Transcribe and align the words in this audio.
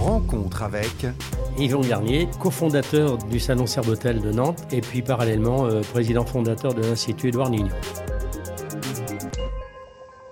Rencontre 0.00 0.62
avec 0.62 1.06
Yvon 1.58 1.82
Garnier, 1.82 2.26
cofondateur 2.40 3.18
du 3.18 3.38
Salon 3.38 3.66
Serbotel 3.66 4.22
de 4.22 4.32
Nantes 4.32 4.62
et 4.72 4.80
puis 4.80 5.02
parallèlement 5.02 5.66
euh, 5.66 5.82
président 5.82 6.24
fondateur 6.24 6.72
de 6.72 6.80
l'Institut 6.80 7.28
Édouard 7.28 7.50
Nignon. 7.50 7.68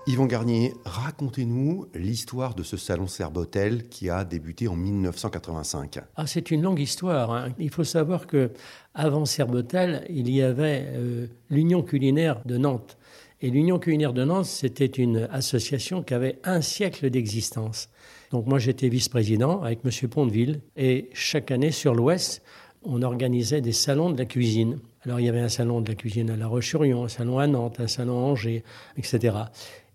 Yvon 0.06 0.24
Garnier, 0.24 0.72
racontez-nous 0.86 1.86
l'histoire 1.94 2.54
de 2.54 2.62
ce 2.62 2.78
salon 2.78 3.06
Serbotel 3.06 3.88
qui 3.90 4.08
a 4.08 4.24
débuté 4.24 4.66
en 4.66 4.74
1985. 4.74 5.98
Ah, 6.16 6.26
c'est 6.26 6.50
une 6.50 6.62
longue 6.62 6.80
histoire. 6.80 7.30
hein. 7.30 7.48
Il 7.58 7.68
faut 7.68 7.84
savoir 7.84 8.26
que 8.26 8.50
avant 8.94 9.26
Serbotel, 9.26 10.06
il 10.08 10.30
y 10.30 10.40
avait 10.40 10.86
euh, 10.88 11.26
l'Union 11.50 11.82
culinaire 11.82 12.40
de 12.46 12.56
Nantes. 12.56 12.96
Et 13.42 13.50
l'Union 13.50 13.78
culinaire 13.78 14.14
de 14.14 14.24
Nantes, 14.24 14.46
c'était 14.46 14.86
une 14.86 15.28
association 15.30 16.02
qui 16.02 16.14
avait 16.14 16.38
un 16.42 16.62
siècle 16.62 17.10
d'existence. 17.10 17.90
Donc 18.30 18.46
moi, 18.46 18.58
j'étais 18.58 18.88
vice-président 18.88 19.62
avec 19.62 19.80
M. 19.84 20.08
Pondeville. 20.08 20.60
Et 20.76 21.08
chaque 21.12 21.50
année, 21.50 21.70
sur 21.70 21.94
l'Ouest, 21.94 22.42
on 22.82 23.02
organisait 23.02 23.60
des 23.60 23.72
salons 23.72 24.10
de 24.10 24.18
la 24.18 24.24
cuisine. 24.24 24.78
Alors, 25.04 25.20
il 25.20 25.26
y 25.26 25.28
avait 25.28 25.40
un 25.40 25.48
salon 25.48 25.80
de 25.80 25.88
la 25.88 25.94
cuisine 25.94 26.30
à 26.30 26.36
La 26.36 26.46
Roche-sur-Yon, 26.46 27.04
un 27.04 27.08
salon 27.08 27.38
à 27.38 27.46
Nantes, 27.46 27.80
un 27.80 27.88
salon 27.88 28.18
à 28.18 28.22
Angers, 28.22 28.64
etc. 28.96 29.36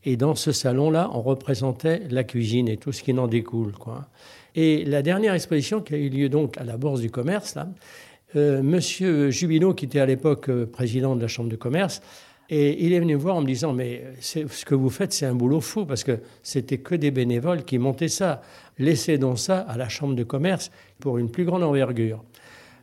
Et 0.05 0.17
dans 0.17 0.35
ce 0.35 0.51
salon-là, 0.51 1.09
on 1.13 1.21
représentait 1.21 2.01
la 2.09 2.23
cuisine 2.23 2.67
et 2.67 2.77
tout 2.77 2.91
ce 2.91 3.03
qui 3.03 3.17
en 3.17 3.27
découle. 3.27 3.73
Quoi. 3.73 4.07
Et 4.55 4.83
la 4.85 5.01
dernière 5.01 5.33
exposition 5.33 5.81
qui 5.81 5.93
a 5.93 5.97
eu 5.97 6.09
lieu 6.09 6.29
donc 6.29 6.57
à 6.57 6.63
la 6.63 6.77
Bourse 6.77 7.01
du 7.01 7.09
Commerce, 7.09 7.55
là, 7.55 7.69
euh, 8.35 8.63
Monsieur 8.63 9.29
Jubinot, 9.29 9.73
qui 9.73 9.85
était 9.85 9.99
à 9.99 10.05
l'époque 10.05 10.49
euh, 10.49 10.65
président 10.65 11.15
de 11.15 11.21
la 11.21 11.27
Chambre 11.27 11.49
de 11.49 11.55
commerce, 11.55 12.01
et 12.49 12.85
il 12.85 12.93
est 12.93 12.99
venu 12.99 13.15
me 13.15 13.19
voir 13.19 13.37
en 13.37 13.41
me 13.41 13.47
disant 13.47 13.73
Mais 13.73 14.03
ce 14.19 14.65
que 14.65 14.75
vous 14.75 14.89
faites, 14.89 15.13
c'est 15.13 15.25
un 15.25 15.35
boulot 15.35 15.61
fou, 15.61 15.85
parce 15.85 16.03
que 16.03 16.19
c'était 16.41 16.77
que 16.77 16.95
des 16.95 17.11
bénévoles 17.11 17.63
qui 17.63 17.77
montaient 17.77 18.07
ça. 18.07 18.41
Laissez 18.77 19.17
donc 19.17 19.39
ça 19.39 19.59
à 19.59 19.77
la 19.77 19.89
Chambre 19.89 20.15
de 20.15 20.23
commerce 20.23 20.71
pour 20.99 21.17
une 21.17 21.31
plus 21.31 21.45
grande 21.45 21.63
envergure. 21.63 22.23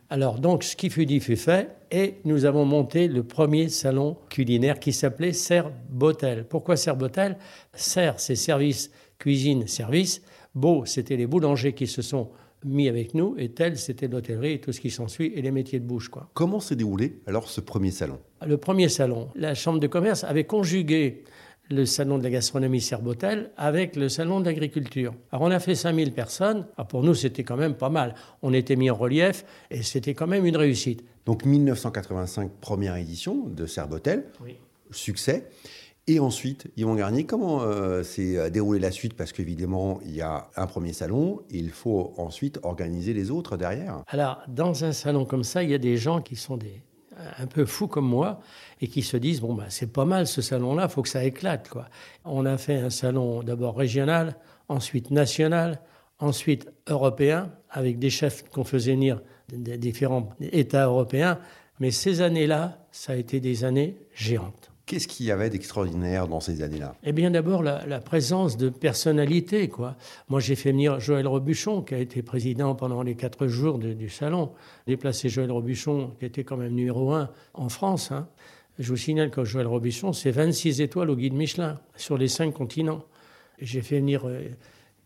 Alors, 0.09 0.39
donc, 0.39 0.63
ce 0.63 0.75
qui 0.75 0.89
fut 0.89 1.05
dit 1.05 1.21
fut 1.21 1.37
fait, 1.37 1.69
et 1.89 2.15
nous 2.25 2.43
avons 2.43 2.65
monté 2.65 3.07
le 3.07 3.23
premier 3.23 3.69
salon 3.69 4.17
culinaire 4.29 4.77
qui 4.77 4.91
s'appelait 4.91 5.31
Serbotel. 5.31 6.45
Pourquoi 6.49 6.75
Serbotel 6.75 7.37
Ser, 7.73 8.11
c'est 8.17 8.35
service, 8.35 8.91
cuisine, 9.19 9.67
service. 9.67 10.21
Beau, 10.53 10.85
c'était 10.85 11.15
les 11.15 11.27
boulangers 11.27 11.71
qui 11.71 11.87
se 11.87 12.01
sont 12.01 12.29
mis 12.63 12.87
avec 12.87 13.13
nous, 13.13 13.35
et 13.37 13.49
tel, 13.49 13.77
c'était 13.77 14.07
l'hôtellerie 14.07 14.53
et 14.53 14.61
tout 14.61 14.71
ce 14.71 14.81
qui 14.81 14.89
s'ensuit, 14.91 15.31
et 15.35 15.41
les 15.41 15.51
métiers 15.51 15.79
de 15.79 15.85
bouche, 15.85 16.09
quoi. 16.09 16.29
Comment 16.33 16.59
s'est 16.59 16.75
déroulé 16.75 17.19
alors 17.27 17.49
ce 17.49 17.61
premier 17.61 17.91
salon? 17.91 18.19
Le 18.45 18.57
premier 18.57 18.89
salon, 18.89 19.29
la 19.35 19.53
Chambre 19.55 19.79
de 19.79 19.87
commerce 19.87 20.23
avait 20.23 20.43
conjugué 20.45 21.23
le 21.69 21.85
salon 21.85 22.17
de 22.17 22.23
la 22.23 22.29
gastronomie 22.29 22.81
Serbotel 22.81 23.51
avec 23.55 23.95
le 23.95 24.09
salon 24.09 24.41
de 24.41 24.45
l'agriculture. 24.45 25.13
Alors 25.31 25.43
on 25.47 25.51
a 25.51 25.59
fait 25.59 25.73
5000 25.75 26.11
personnes. 26.11 26.65
Alors 26.75 26.87
pour 26.87 27.01
nous, 27.01 27.13
c'était 27.13 27.43
quand 27.45 27.55
même 27.55 27.75
pas 27.75 27.89
mal. 27.89 28.13
On 28.41 28.51
était 28.53 28.75
mis 28.75 28.89
en 28.89 28.95
relief 28.95 29.45
et 29.69 29.81
c'était 29.81 30.13
quand 30.13 30.27
même 30.27 30.45
une 30.45 30.57
réussite. 30.57 31.05
Donc 31.25 31.45
1985, 31.45 32.51
première 32.59 32.97
édition 32.97 33.47
de 33.47 33.65
Serbotel, 33.65 34.25
Oui. 34.43 34.55
succès. 34.91 35.47
Et 36.07 36.19
ensuite, 36.19 36.67
Yvon 36.77 36.95
Garnier, 36.95 37.25
comment 37.25 37.61
euh, 37.61 38.01
s'est 38.01 38.37
euh, 38.37 38.49
déroulée 38.49 38.79
la 38.79 38.91
suite? 38.91 39.13
Parce 39.13 39.31
qu'évidemment, 39.31 39.99
il 40.03 40.15
y 40.15 40.21
a 40.21 40.49
un 40.55 40.65
premier 40.65 40.93
salon, 40.93 41.43
il 41.51 41.69
faut 41.69 42.13
ensuite 42.17 42.59
organiser 42.63 43.13
les 43.13 43.29
autres 43.29 43.55
derrière. 43.55 44.01
Alors, 44.07 44.41
dans 44.47 44.83
un 44.83 44.93
salon 44.93 45.25
comme 45.25 45.43
ça, 45.43 45.61
il 45.63 45.69
y 45.69 45.75
a 45.75 45.77
des 45.77 45.97
gens 45.97 46.21
qui 46.21 46.35
sont 46.35 46.57
un 47.37 47.45
peu 47.45 47.65
fous 47.65 47.87
comme 47.87 48.07
moi 48.07 48.39
et 48.81 48.87
qui 48.87 49.03
se 49.03 49.15
disent 49.15 49.41
bon, 49.41 49.53
bah, 49.53 49.65
c'est 49.69 49.91
pas 49.91 50.05
mal 50.05 50.25
ce 50.25 50.41
salon-là, 50.41 50.87
il 50.89 50.91
faut 50.91 51.03
que 51.03 51.09
ça 51.09 51.23
éclate. 51.23 51.69
Quoi. 51.69 51.87
On 52.25 52.45
a 52.45 52.57
fait 52.57 52.77
un 52.77 52.89
salon 52.89 53.43
d'abord 53.43 53.77
régional, 53.77 54.35
ensuite 54.69 55.11
national, 55.11 55.81
ensuite 56.19 56.67
européen, 56.87 57.51
avec 57.69 57.99
des 57.99 58.09
chefs 58.09 58.49
qu'on 58.49 58.63
faisait 58.63 58.93
venir 58.93 59.21
des 59.49 59.77
différents 59.77 60.29
États 60.39 60.85
européens. 60.85 61.39
Mais 61.79 61.91
ces 61.91 62.21
années-là, 62.21 62.85
ça 62.91 63.13
a 63.13 63.15
été 63.15 63.39
des 63.39 63.63
années 63.63 63.97
géantes. 64.13 64.70
Qu'est-ce 64.91 65.07
qu'il 65.07 65.25
y 65.25 65.31
avait 65.31 65.49
d'extraordinaire 65.49 66.27
dans 66.27 66.41
ces 66.41 66.61
années-là? 66.61 66.95
Eh 67.05 67.13
bien, 67.13 67.31
d'abord, 67.31 67.63
la, 67.63 68.01
présence 68.01 68.57
de 68.57 68.67
personnalités. 68.67 69.69
Quoi. 69.69 69.95
Moi, 70.27 70.41
j'ai 70.41 70.55
fait 70.55 70.73
venir 70.73 70.99
Joël 70.99 71.25
Robuchon, 71.27 71.81
qui 71.81 71.93
a 71.95 71.97
été 71.97 72.21
président 72.21 72.75
pendant 72.75 73.01
les 73.01 73.15
quatre 73.15 73.47
jours 73.47 73.79
du 73.79 74.09
salon. 74.09 74.51
Déplacé 74.87 75.29
Joël 75.29 75.49
Robuchon, 75.49 76.11
qui 76.19 76.25
était 76.25 76.43
quand 76.43 76.57
même 76.57 76.73
numéro 76.73 77.13
un 77.13 77.29
en 77.53 77.69
France. 77.69 78.11
hein. 78.11 78.27
Je 78.79 78.89
vous 78.89 78.97
signale 78.97 79.29
que 79.31 79.45
Joël 79.45 79.65
Robuchon, 79.67 80.11
c'est 80.11 80.31
26 80.31 80.81
étoiles 80.81 81.09
au 81.09 81.15
guide 81.15 81.35
Michelin, 81.35 81.79
sur 81.95 82.17
les 82.17 82.27
cinq 82.27 82.51
continents. 82.53 83.05
J'ai 83.61 83.79
fait 83.81 83.99
venir 83.99 84.27
euh, 84.27 84.41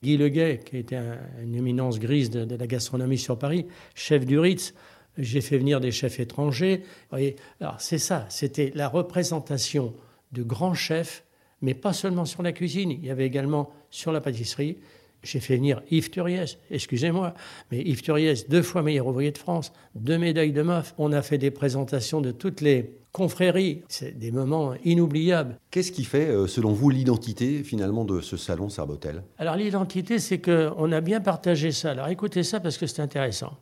Guy 0.01 0.18
Leguet, 0.18 0.62
qui 0.66 0.78
était 0.78 0.95
un- 0.95 1.19
une 1.44 1.53
éminence 1.53 2.00
grise 2.00 2.31
de 2.31 2.56
la 2.56 2.66
gastronomie 2.66 3.19
sur 3.19 3.38
Paris, 3.38 3.68
chef 3.94 4.25
du 4.25 4.40
Ritz. 4.40 4.74
J'ai 5.17 5.41
fait 5.41 5.57
venir 5.57 5.79
des 5.79 5.91
chefs 5.91 6.19
étrangers. 6.19 6.77
Vous 6.77 7.09
voyez, 7.11 7.35
alors 7.61 7.79
c'est 7.79 7.97
ça, 7.97 8.25
c'était 8.29 8.71
la 8.75 8.87
représentation 8.87 9.93
de 10.31 10.43
grands 10.43 10.73
chefs, 10.73 11.23
mais 11.61 11.73
pas 11.73 11.93
seulement 11.93 12.25
sur 12.25 12.43
la 12.43 12.51
cuisine, 12.51 12.91
il 12.91 13.05
y 13.05 13.09
avait 13.09 13.25
également 13.25 13.71
sur 13.89 14.11
la 14.11 14.21
pâtisserie. 14.21 14.77
J'ai 15.23 15.39
fait 15.39 15.57
venir 15.57 15.81
Yves 15.89 16.11
Turiès, 16.11 16.59
excusez-moi, 16.69 17.33
mais 17.71 17.81
Yves 17.81 18.03
Turiès, 18.03 18.47
deux 18.47 18.61
fois 18.61 18.83
meilleur 18.83 19.07
ouvrier 19.07 19.31
de 19.31 19.37
France, 19.37 19.73
deux 19.95 20.19
médailles 20.19 20.51
de 20.51 20.61
MOF. 20.61 20.93
On 20.99 21.11
a 21.11 21.23
fait 21.23 21.39
des 21.39 21.49
présentations 21.49 22.21
de 22.21 22.31
toutes 22.31 22.61
les 22.61 22.91
confréries. 23.11 23.81
C'est 23.87 24.19
des 24.19 24.31
moments 24.31 24.73
inoubliables. 24.83 25.57
Qu'est-ce 25.71 25.91
qui 25.91 26.03
fait, 26.03 26.27
euh, 26.27 26.47
selon 26.47 26.73
vous, 26.73 26.89
l'identité 26.89 27.63
finalement 27.63 28.05
de 28.05 28.21
ce 28.21 28.37
salon 28.37 28.69
Serbotel 28.69 29.23
Alors 29.39 29.55
l'identité, 29.55 30.19
c'est 30.19 30.39
qu'on 30.39 30.91
a 30.91 31.01
bien 31.01 31.21
partagé 31.21 31.71
ça. 31.71 31.91
Alors 31.91 32.09
écoutez 32.09 32.43
ça 32.43 32.59
parce 32.59 32.77
que 32.77 32.85
c'est 32.85 33.01
intéressant. 33.01 33.53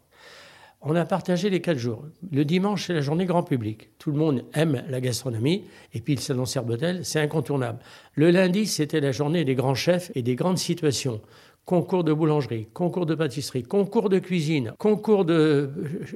On 0.86 0.98
a 0.98 1.06
partagé 1.06 1.50
les 1.50 1.62
quatre 1.62 1.78
jours. 1.78 2.04
Le 2.30 2.44
dimanche, 2.44 2.88
c'est 2.88 2.94
la 2.94 3.00
journée 3.00 3.26
grand 3.26 3.44
public. 3.44 3.90
Tout 4.00 4.12
le 4.12 4.18
monde 4.18 4.44
aime 4.54 4.84
la 4.90 5.00
gastronomie. 5.00 5.64
Et 5.94 6.02
puis 6.02 6.16
le 6.16 6.20
salon 6.20 6.46
Serbotel, 6.46 7.06
c'est 7.06 7.22
incontournable. 7.22 7.80
Le 8.16 8.32
lundi, 8.32 8.68
c'était 8.68 9.00
la 9.00 9.14
journée 9.14 9.46
des 9.46 9.56
grands 9.56 9.76
chefs 9.76 10.12
et 10.14 10.22
des 10.22 10.36
grandes 10.36 10.58
situations. 10.58 11.22
Concours 11.64 12.04
de 12.04 12.12
boulangerie, 12.12 12.68
concours 12.74 13.06
de 13.06 13.16
pâtisserie, 13.16 13.64
concours 13.64 14.10
de 14.10 14.20
cuisine, 14.20 14.74
concours 14.78 15.24
de 15.24 15.34
euh, 15.34 15.70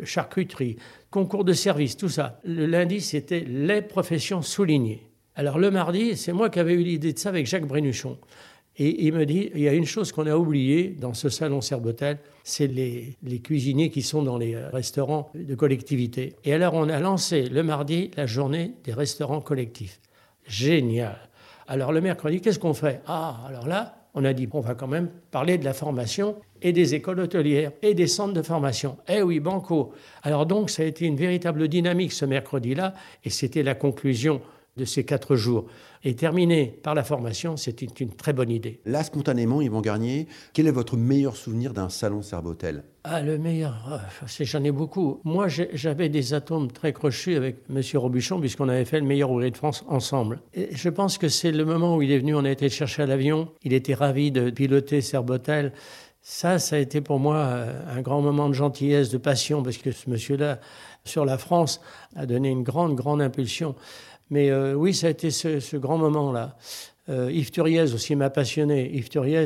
charcuterie, 0.03 0.75
concours 1.09 1.45
de 1.45 1.53
service, 1.53 1.95
tout 1.95 2.09
ça. 2.09 2.41
Le 2.44 2.66
lundi, 2.66 2.99
c'était 2.99 3.45
les 3.47 3.81
professions 3.81 4.41
soulignées. 4.41 5.09
Alors 5.35 5.59
le 5.59 5.72
mardi, 5.72 6.17
c'est 6.17 6.34
moi 6.34 6.49
qui 6.49 6.59
avais 6.59 6.73
eu 6.73 6.84
l'idée 6.84 7.13
de 7.13 7.19
ça 7.19 7.29
avec 7.29 7.45
Jacques 7.45 7.67
Brénuchon. 7.67 8.17
Et 8.79 9.05
il 9.05 9.13
me 9.13 9.25
dit, 9.25 9.49
il 9.55 9.61
y 9.61 9.67
a 9.67 9.73
une 9.73 9.85
chose 9.85 10.11
qu'on 10.11 10.27
a 10.27 10.35
oubliée 10.35 10.95
dans 10.99 11.13
ce 11.13 11.29
salon 11.29 11.61
Serbotel, 11.61 12.19
c'est 12.43 12.67
les, 12.67 13.17
les 13.23 13.39
cuisiniers 13.39 13.89
qui 13.89 14.03
sont 14.03 14.21
dans 14.21 14.38
les 14.38 14.53
euh, 14.53 14.69
restaurants 14.69 15.31
de 15.33 15.55
collectivité. 15.55 16.35
Et 16.45 16.53
alors 16.53 16.75
on 16.75 16.87
a 16.89 16.99
lancé 16.99 17.49
le 17.49 17.63
mardi 17.63 18.11
la 18.16 18.27
journée 18.27 18.73
des 18.83 18.93
restaurants 18.93 19.41
collectifs. 19.41 19.99
Génial. 20.45 21.17
Alors 21.67 21.91
le 21.91 22.01
mercredi, 22.01 22.39
qu'est-ce 22.39 22.59
qu'on 22.59 22.75
fait? 22.75 23.01
Ah, 23.07 23.43
alors 23.47 23.67
là, 23.67 23.95
on 24.13 24.23
a 24.23 24.33
dit, 24.33 24.47
on 24.51 24.61
va 24.61 24.73
quand 24.73 24.87
même 24.87 25.09
parler 25.31 25.57
de 25.57 25.66
la 25.66 25.73
formation 25.73 26.35
et 26.61 26.71
des 26.71 26.95
écoles 26.95 27.19
hôtelières 27.19 27.71
et 27.81 27.93
des 27.93 28.07
centres 28.07 28.33
de 28.33 28.41
formation. 28.41 28.97
Eh 29.07 29.21
oui, 29.21 29.39
banco. 29.39 29.93
Alors 30.23 30.45
donc, 30.45 30.69
ça 30.69 30.83
a 30.83 30.85
été 30.85 31.05
une 31.05 31.16
véritable 31.17 31.67
dynamique 31.67 32.11
ce 32.11 32.25
mercredi-là, 32.25 32.93
et 33.23 33.29
c'était 33.29 33.63
la 33.63 33.75
conclusion 33.75 34.41
de 34.77 34.85
ces 34.85 35.03
quatre 35.03 35.35
jours. 35.35 35.65
Et 36.03 36.15
terminer 36.15 36.67
par 36.83 36.93
la 36.95 37.03
formation, 37.03 37.57
c'était 37.57 37.88
une 37.99 38.11
très 38.11 38.31
bonne 38.31 38.51
idée. 38.51 38.79
Là, 38.85 39.03
spontanément, 39.03 39.61
Yvon 39.61 39.81
Garnier, 39.81 40.27
quel 40.53 40.67
est 40.67 40.71
votre 40.71 40.95
meilleur 40.95 41.35
souvenir 41.35 41.73
d'un 41.73 41.89
salon 41.89 42.21
Serbotel 42.21 42.83
Ah, 43.03 43.21
le 43.21 43.37
meilleur, 43.39 43.75
ah, 43.91 44.01
c'est- 44.27 44.45
j'en 44.45 44.63
ai 44.63 44.71
beaucoup. 44.71 45.19
Moi, 45.23 45.47
j'avais 45.47 46.07
des 46.07 46.33
atomes 46.33 46.71
très 46.71 46.93
crochus 46.93 47.35
avec 47.35 47.57
M. 47.69 47.81
Robuchon, 47.95 48.39
puisqu'on 48.39 48.69
avait 48.69 48.85
fait 48.85 48.99
le 48.99 49.05
meilleur 49.07 49.31
ouvrier 49.31 49.51
de 49.51 49.57
France 49.57 49.83
ensemble. 49.89 50.39
Et 50.53 50.69
je 50.71 50.89
pense 50.89 51.17
que 51.17 51.27
c'est 51.29 51.51
le 51.51 51.66
moment 51.66 51.97
où 51.97 52.01
il 52.03 52.11
est 52.11 52.19
venu, 52.19 52.35
on 52.35 52.45
a 52.45 52.51
été 52.51 52.66
le 52.66 52.71
chercher 52.71 53.01
à 53.01 53.05
l'avion. 53.07 53.49
Il 53.63 53.73
était 53.73 53.95
ravi 53.95 54.31
de 54.31 54.49
piloter 54.51 55.01
Serbotel. 55.01 55.73
Ça, 56.21 56.59
ça 56.59 56.75
a 56.75 56.79
été 56.79 56.99
pour 57.01 57.19
moi 57.19 57.37
euh, 57.37 57.81
un 57.97 58.02
grand 58.02 58.22
moment 58.22 58.49
de 58.49 58.53
gentillesse, 58.53 59.09
de 59.09 59.17
passion, 59.17 59.63
parce 59.63 59.78
que 59.78 59.91
ce 59.91 60.09
monsieur-là, 60.09 60.59
sur 61.05 61.23
la 61.25 61.37
France, 61.37 61.79
a 62.17 62.25
donné 62.25 62.49
une 62.49 62.63
grande, 62.63 62.96
grande 62.96 63.22
impulsion. 63.22 63.75
Mais 64.29 64.50
euh, 64.50 64.74
oui, 64.74 64.94
ça 64.94 65.08
a 65.08 65.09
été 65.09 65.32
ce, 65.32 65.78
grand 65.78 65.97
moment-là. 65.97 66.58
Euh, 67.09 67.32
Yves 67.32 67.52
Turiez 67.52 67.94
aussi 67.94 68.16
m'a 68.16 68.29
passionné. 68.29 68.90
Yves 68.94 69.09
Turiez, 69.09 69.46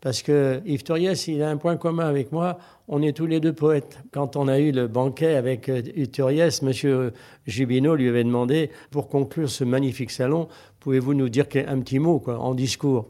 parce 0.00 0.22
que 0.22 0.60
Yves 0.66 0.82
Turiez, 0.82 1.14
il 1.28 1.42
a 1.42 1.50
un 1.50 1.56
point 1.56 1.76
commun 1.76 2.06
avec 2.06 2.32
moi. 2.32 2.58
On 2.86 3.02
est 3.02 3.16
tous 3.16 3.26
les 3.26 3.40
deux 3.40 3.52
poètes. 3.52 3.98
Quand 4.12 4.36
on 4.36 4.48
a 4.48 4.58
eu 4.58 4.72
le 4.72 4.88
banquet 4.88 5.34
avec 5.34 5.68
euh, 5.68 5.82
Yves 5.96 6.10
Turiez, 6.10 6.48
M. 6.62 7.10
Jubinot 7.46 7.96
lui 7.96 8.08
avait 8.08 8.24
demandé, 8.24 8.70
pour 8.90 9.08
conclure 9.08 9.48
ce 9.48 9.64
magnifique 9.64 10.10
salon, 10.10 10.48
pouvez-vous 10.80 11.14
nous 11.14 11.28
dire 11.28 11.46
un 11.66 11.80
petit 11.80 11.98
mot 11.98 12.18
quoi, 12.18 12.38
en 12.38 12.54
discours? 12.54 13.08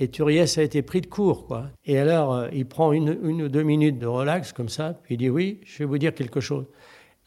Et 0.00 0.08
Turiès 0.08 0.56
a 0.56 0.62
été 0.62 0.80
pris 0.80 1.02
de 1.02 1.06
court, 1.06 1.46
quoi. 1.46 1.66
Et 1.84 1.98
alors, 1.98 2.34
euh, 2.34 2.48
il 2.54 2.64
prend 2.64 2.92
une, 2.92 3.18
une 3.22 3.42
ou 3.42 3.48
deux 3.48 3.62
minutes 3.62 3.98
de 3.98 4.06
relax, 4.06 4.50
comme 4.50 4.70
ça, 4.70 4.98
puis 5.02 5.16
il 5.16 5.18
dit 5.18 5.28
Oui, 5.28 5.60
je 5.66 5.80
vais 5.80 5.84
vous 5.84 5.98
dire 5.98 6.14
quelque 6.14 6.40
chose. 6.40 6.64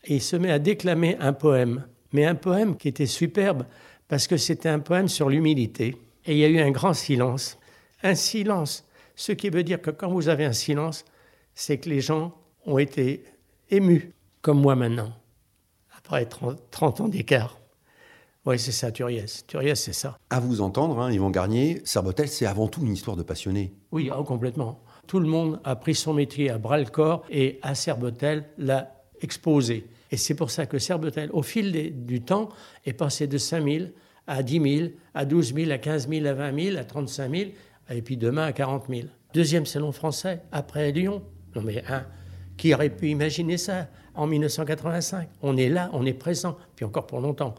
Et 0.06 0.16
il 0.16 0.22
se 0.22 0.36
met 0.36 0.50
à 0.50 0.58
déclamer 0.58 1.16
un 1.20 1.34
poème, 1.34 1.86
mais 2.13 2.25
un 2.25 2.36
poème 2.36 2.77
qui 2.77 2.88
était 2.88 3.06
superbe, 3.06 3.65
parce 4.07 4.27
que 4.27 4.38
c'était 4.38 4.69
un 4.69 4.80
poème 4.80 5.07
sur 5.07 5.30
l'humilité. 5.30 5.98
Et 6.25 6.33
il 6.33 6.38
y 6.38 6.45
a 6.45 6.48
eu 6.48 6.60
un 6.60 6.71
grand 6.71 6.94
silence, 6.94 7.57
un 8.04 8.15
silence 8.15 8.86
Ce 9.15 9.31
qui 9.31 9.50
veut 9.50 9.63
dire 9.63 9.81
que 9.81 9.92
quand 9.92 10.10
vous 10.10 10.30
avez 10.30 10.45
un 10.45 10.54
silence, 10.54 11.06
c'est 11.54 11.77
que 11.77 11.89
les 11.89 12.01
gens 12.01 12.33
ont 12.65 12.77
été 12.77 13.25
émus, 13.69 14.12
comme 14.42 14.62
moi 14.62 14.75
maintenant, 14.75 15.13
après 15.95 16.25
30, 16.25 17.01
ans 17.01 17.07
d'écart. 17.07 17.60
Oui, 18.45 18.60
c'est 18.60 18.71
ça, 18.71 18.92
Turiès. 18.92 19.45
Turiès, 19.48 19.80
c'est 19.80 19.94
ça. 19.94 20.18
À 20.30 20.39
vous 20.39 20.62
entendre, 20.62 21.00
hein, 21.00 21.12
Yvan 21.12 21.30
Garnier, 21.30 21.81
Serbotel, 21.86 22.27
c'est 22.27 22.45
avant 22.45 22.68
tout 22.68 22.81
une 22.81 22.94
histoire 22.94 23.15
de 23.15 23.24
passionné. 23.24 23.74
Oui, 23.92 24.10
oh, 24.15 24.24
complètement. 24.24 24.80
Tout 25.07 25.19
le 25.19 25.27
monde 25.27 25.62
a 25.63 25.75
pris 25.75 25.95
son 25.95 26.13
métier 26.13 26.50
à 26.50 26.57
bras 26.57 26.77
le 26.77 26.86
corps 26.86 27.24
et 27.30 27.60
à 27.62 27.75
Serbotel 27.75 28.45
l'a 28.57 29.04
exposé. 29.21 29.88
Et 30.13 30.18
c'est 30.18 30.36
pour 30.36 30.51
ça 30.51 30.68
que 30.68 30.77
Serbotel, 30.77 31.31
au 31.33 31.42
fil 31.42 32.06
du 32.06 32.21
temps, 32.21 32.50
est 32.86 32.94
passé 32.94 33.25
de 33.25 33.39
5 33.39 33.63
000 33.68 33.86
à 34.27 34.44
10 34.44 34.77
000, 34.77 34.89
à 35.15 35.25
12 35.25 35.56
000, 35.56 35.71
à 35.71 35.80
15 35.80 36.07
000, 36.07 36.27
à 36.27 36.33
20 36.33 36.63
000, 36.65 36.77
à 36.77 36.83
35 36.83 37.36
000, 37.36 37.50
et 37.89 38.01
puis 38.04 38.15
demain 38.15 38.44
à 38.44 38.54
40 38.54 38.86
000. 38.89 39.07
Deuxième 39.33 39.65
salon 39.65 39.92
français, 39.92 40.44
après 40.51 40.92
Lyon. 40.92 41.24
Non 41.56 41.63
mais, 41.63 41.83
hein, 41.89 42.06
qui 42.57 42.75
aurait 42.75 42.92
pu 42.92 43.10
imaginer 43.10 43.57
ça 43.57 43.88
en 44.13 44.27
1985 44.27 45.30
On 45.42 45.57
est 45.57 45.69
là, 45.69 45.89
on 45.94 46.06
est 46.06 46.13
présent, 46.13 46.60
puis 46.75 46.86
encore 46.86 47.07
pour 47.07 47.19
longtemps. 47.19 47.56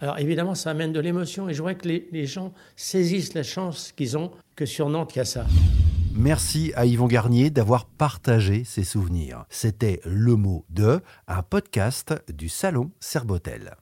Alors 0.00 0.18
évidemment, 0.18 0.54
ça 0.54 0.70
amène 0.70 0.94
de 0.94 1.00
l'émotion 1.00 1.50
et 1.50 1.52
je 1.52 1.58
voudrais 1.58 1.74
que 1.74 1.88
les, 1.88 2.08
les 2.10 2.24
gens 2.24 2.54
saisissent 2.74 3.34
la 3.34 3.42
chance 3.42 3.92
qu'ils 3.92 4.16
ont 4.16 4.30
que 4.56 4.64
sur 4.64 4.88
Nantes, 4.88 5.14
il 5.14 5.18
y 5.18 5.20
a 5.20 5.26
ça. 5.26 5.44
Merci 6.18 6.72
à 6.74 6.84
Yvon 6.84 7.06
Garnier 7.06 7.48
d'avoir 7.48 7.86
partagé 7.86 8.64
ses 8.64 8.82
souvenirs. 8.82 9.44
C'était 9.50 10.00
Le 10.04 10.34
mot 10.34 10.64
de, 10.68 11.00
un 11.28 11.42
podcast 11.44 12.12
du 12.28 12.48
Salon 12.48 12.90
Serbotel. 12.98 13.76